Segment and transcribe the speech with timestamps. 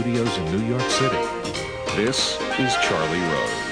[0.00, 1.16] studios in New York City.
[1.96, 3.65] This is Charlie Rose.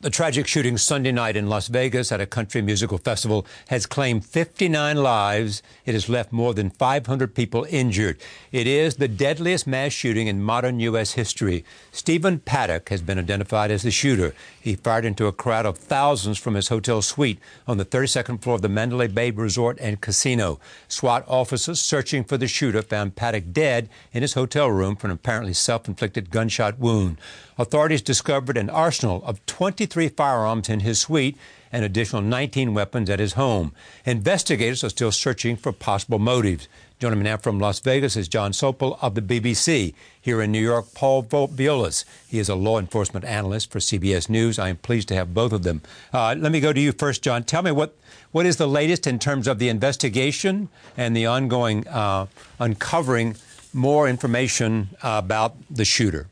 [0.00, 4.24] The tragic shooting Sunday night in Las Vegas at a country musical festival has claimed
[4.24, 5.60] 59 lives.
[5.86, 8.20] It has left more than 500 people injured.
[8.52, 11.14] It is the deadliest mass shooting in modern U.S.
[11.14, 11.64] history.
[11.90, 14.34] Stephen Paddock has been identified as the shooter.
[14.60, 18.54] He fired into a crowd of thousands from his hotel suite on the 32nd floor
[18.54, 20.60] of the Mandalay Bay Resort and Casino.
[20.86, 25.16] SWAT officers searching for the shooter found Paddock dead in his hotel room from an
[25.16, 27.18] apparently self inflicted gunshot wound.
[27.60, 31.36] Authorities discovered an arsenal of 23 firearms in his suite
[31.72, 33.72] and additional 19 weapons at his home.
[34.04, 36.68] Investigators are still searching for possible motives.
[36.98, 39.94] Joining me now from Las Vegas is Jon Sopel of the BBC.
[40.20, 42.04] Here in New York, Paul Viollis.
[42.26, 44.58] He is a law enforcement analyst for CBS News.
[44.58, 45.82] I am pleased to have both of them.
[46.12, 47.44] Uh, let me go to you first, Jon.
[47.44, 47.96] Tell me what,
[48.32, 52.26] what is the latest in terms of the investigation and the ongoing uh,
[52.58, 53.36] uncovering
[53.72, 56.26] more information about the shooter?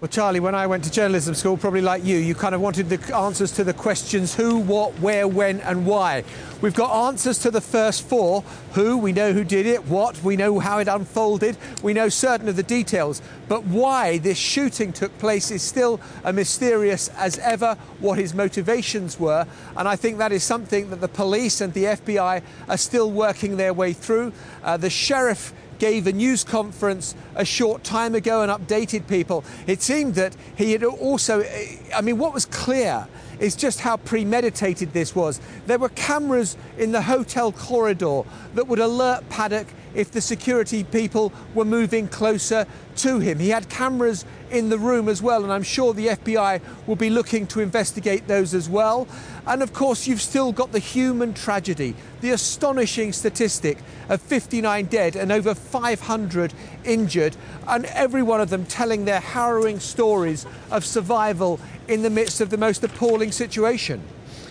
[0.00, 2.88] Well, Charlie, when I went to journalism school, probably like you, you kind of wanted
[2.88, 6.24] the answers to the questions who, what, where, when, and why.
[6.62, 8.40] We've got answers to the first four
[8.72, 12.48] who, we know who did it, what, we know how it unfolded, we know certain
[12.48, 13.20] of the details.
[13.46, 19.20] But why this shooting took place is still as mysterious as ever, what his motivations
[19.20, 19.46] were.
[19.76, 23.58] And I think that is something that the police and the FBI are still working
[23.58, 24.32] their way through.
[24.64, 29.42] Uh, the sheriff gave a news conference a short time ago and updated people.
[29.66, 33.08] It seemed that he had also, eh, I mean, what was clear
[33.40, 35.40] is just how premeditated this was.
[35.66, 38.22] There were cameras in the hotel corridor
[38.54, 42.66] that would alert Paddock if the security people were moving closer
[43.02, 43.38] to him.
[43.38, 47.10] He had cameras in the room as well, and I'm sure the FBI will be
[47.10, 49.06] looking to investigate those as well.
[49.46, 55.16] And of course, you've still got the human tragedy, the astonishing statistic of 59 dead
[55.16, 56.52] and over 500
[56.84, 57.36] injured,
[57.68, 62.50] and every one of them telling their harrowing stories of survival in the midst of
[62.50, 64.02] the most appalling situation.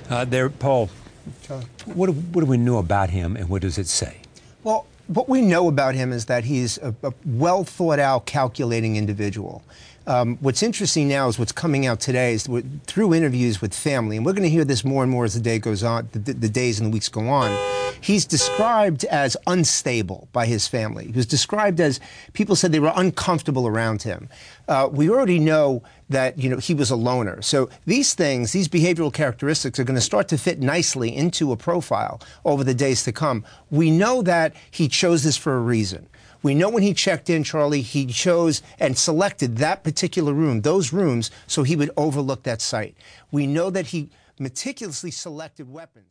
[0.09, 0.89] Uh, there, Paul,
[1.85, 4.17] what, what do we know about him and what does it say?
[4.63, 8.95] Well, what we know about him is that he's a, a well thought out, calculating
[8.95, 9.63] individual.
[10.09, 12.49] Um, what's interesting now is what's coming out today is
[12.87, 15.39] through interviews with family, and we're going to hear this more and more as the
[15.39, 17.55] day goes on, the, the, days and the weeks go on.
[18.01, 21.05] He's described as unstable by his family.
[21.05, 21.99] He was described as
[22.33, 24.29] people said they were uncomfortable around him.
[24.67, 27.43] Uh, we already know that you know he was a loner.
[27.43, 31.55] So these things, these behavioral characteristics, are going to start to fit nicely into a
[31.55, 33.45] profile over the days to come.
[33.69, 36.07] We know that he chose this for a reason.
[36.41, 40.93] We know when he checked in, Charlie, he chose and selected that particular room, those
[40.93, 42.95] rooms, so he would overlook that site.
[43.31, 46.05] We know that he meticulously selected weapons.